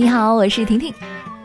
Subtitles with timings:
[0.00, 0.94] 你好，我是婷婷。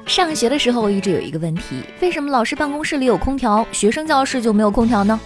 [0.06, 5.20] 上学的时候一直有一个问题：为什么老师办公室里有空调，学生教室就没有空调呢？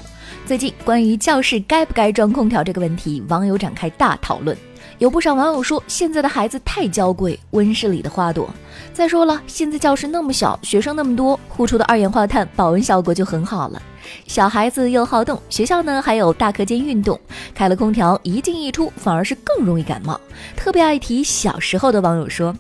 [0.48, 4.58] 最近关于教室该不该装空调这个问题，网友展开大讨论。
[4.98, 8.50] 有不少网友说，现在的孩子太娇贵，温室里的花朵。
[8.94, 13.80] 再说了，现在教室那么小，学生那么多，呼出的二氧化碳保温效果就很好了。
[14.26, 17.20] 小孩子又好动，学校呢还有大课间运动，
[17.54, 20.20] 开了空调一进一出，反而是更容易感冒。
[20.56, 22.56] 特别爱提小时候的网友说。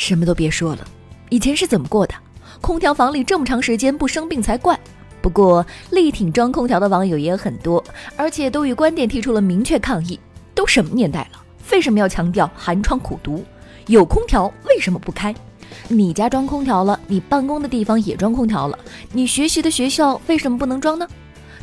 [0.00, 0.88] 什么都别说了，
[1.28, 2.14] 以前是怎么过的？
[2.62, 4.78] 空调房里这么长时间不生病才怪。
[5.20, 7.84] 不过力挺装空调的网友也很多，
[8.16, 10.18] 而且都与观点提出了明确抗议。
[10.54, 11.40] 都什么年代了，
[11.70, 13.44] 为什么要强调寒窗苦读？
[13.88, 15.34] 有空调为什么不开？
[15.88, 18.78] 你家装空调了，你办公的地方也装空调了，
[19.12, 21.06] 你学习的学校为什么不能装呢？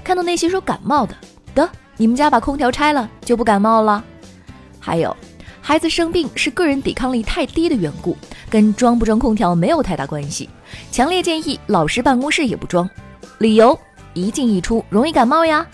[0.03, 1.15] 看到那些说感冒的，
[1.55, 4.03] 得你们家把空调拆了就不感冒了？
[4.79, 5.15] 还有。
[5.67, 8.15] 孩子生病是个人抵抗力太低的缘故，
[8.49, 10.49] 跟装不装空调没有太大关系。
[10.93, 12.89] 强烈建议老师办公室也不装，
[13.39, 13.77] 理由
[14.13, 15.67] 一进一出容易感冒呀。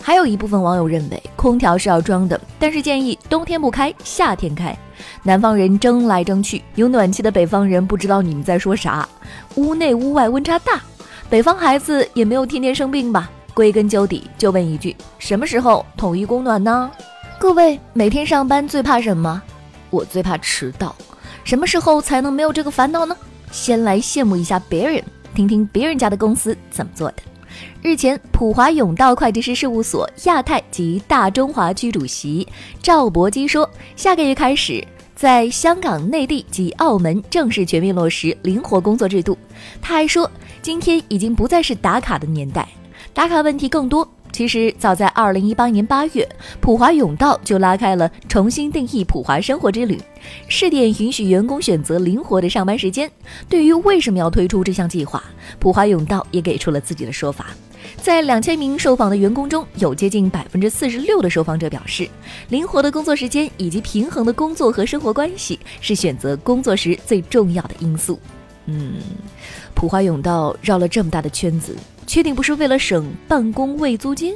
[0.00, 4.74] 还有一部分网友认为空调是要装的，但是建议冬天不开，夏天开。
[5.22, 9.06] 南方人争来争去，有暖气的北方人不知道你们在说啥。
[9.56, 10.80] 屋内屋外温差大，
[11.28, 13.30] 北方孩子也没有天天生病吧？
[13.52, 16.90] 归根究底，就问一句：什么时候统一供暖呢？
[17.44, 19.42] 各位每天上班最怕什么？
[19.90, 20.96] 我最怕迟到。
[21.44, 23.14] 什么时候才能没有这个烦恼呢？
[23.52, 27.16] 先来羡慕一下别人，听听别人家的公司怎么做的。
[27.82, 32.48] 日前，普华永道会计师事务所亚太及大中华区主席
[32.82, 34.82] 赵博基说，下个月开始，
[35.14, 39.36] 在香港、内地及澳门正式全面落实灵活工作制度。
[39.82, 40.28] 他还说，
[40.62, 42.66] 今天已经不再是打卡的年代，
[43.12, 44.08] 打卡问题更多。
[44.34, 46.28] 其实早在二零一八年八月，
[46.60, 49.96] 普华永道就拉开了重新定义普华生活之旅，
[50.48, 53.08] 试点允许员工选择灵活的上班时间。
[53.48, 55.22] 对于为什么要推出这项计划，
[55.60, 57.46] 普华永道也给出了自己的说法。
[58.02, 62.08] 在两千名受访的员工中，有接近百分之四十六的受访者表示，
[62.48, 68.18] 灵活的工作时间以及平衡的工作和生活关系是选择工作时最重要的因素。
[68.66, 68.94] 嗯，
[69.74, 71.76] 普华永道绕了这么大的圈子。
[72.06, 74.34] 确定不是为了省办公位租金，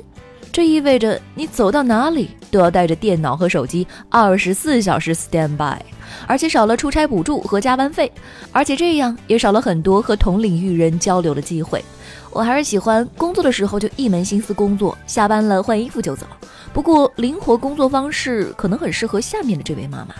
[0.50, 5.78] 这意味着你走到哪里都要带着电脑和手机，二十四小时 stand by，
[6.26, 8.10] 而且少了出差补助和加班费，
[8.52, 11.84] 而且这样也少了很多和同领域人交流的机会。
[12.30, 16.26] 我还是喜欢工作的时候就一门心思工作，下班了换衣服就走。
[16.72, 20.14] 不过灵活工作方式可能很适合下面的这位妈妈。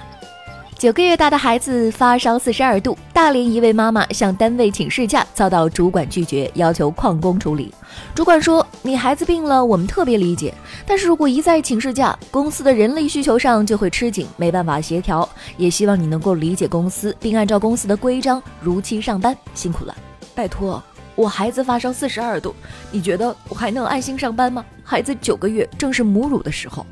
[0.79, 7.75] 九个月大的孩子发烧四十二度，大连一位妈妈向单位请事假，遭到主管拒绝，要求旷工处理。
[8.15, 10.55] 主管说：“你孩子病了，我们特别理解，
[10.87, 15.29] 但是如果一再请事假，公司的人力需求上就会吃紧，没办法协调。
[15.57, 19.93] 也希望你能够理解公司，并按照公司的规章如期上班，辛苦了。
[20.33, 20.81] 拜托，
[21.17, 22.55] 我孩子发烧四十二度，
[22.93, 24.65] 你觉得我还能安心上班吗？
[24.85, 26.87] 孩子九个月，正是母乳的时候。”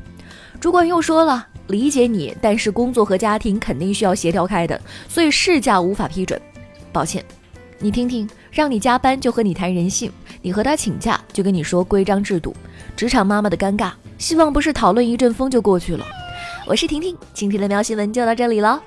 [0.59, 1.47] 主管又说了。
[1.69, 6.41] 理解你，但是工作和家庭肯定需要协调开的，所以事假无法批准。
[6.93, 7.25] 抱歉，
[7.79, 10.11] 你听听，让你加班就和你谈人性，
[10.43, 12.55] 你和他请假就跟你说规章制度，
[12.97, 16.05] 职场妈妈的尴尬，希望不是讨论一阵风就过去了。
[16.67, 18.81] 我是婷婷，今天的喵新闻就到这里了。